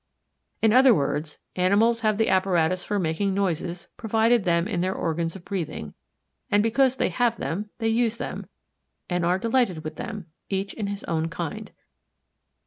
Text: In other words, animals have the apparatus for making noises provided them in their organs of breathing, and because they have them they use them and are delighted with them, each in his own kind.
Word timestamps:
In 0.63 0.73
other 0.73 0.95
words, 0.95 1.37
animals 1.55 1.99
have 1.99 2.17
the 2.17 2.27
apparatus 2.27 2.83
for 2.83 2.97
making 2.97 3.35
noises 3.35 3.87
provided 3.97 4.45
them 4.45 4.67
in 4.67 4.81
their 4.81 4.95
organs 4.95 5.35
of 5.35 5.45
breathing, 5.45 5.93
and 6.49 6.63
because 6.63 6.95
they 6.95 7.09
have 7.09 7.37
them 7.37 7.69
they 7.77 7.87
use 7.87 8.17
them 8.17 8.47
and 9.11 9.23
are 9.23 9.37
delighted 9.37 9.83
with 9.83 9.97
them, 9.97 10.25
each 10.49 10.73
in 10.73 10.87
his 10.87 11.03
own 11.03 11.29
kind. 11.29 11.71